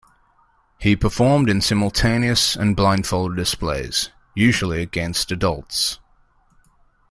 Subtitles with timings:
[0.79, 5.99] He performed in simultaneous and blindfold displays, usually against adults.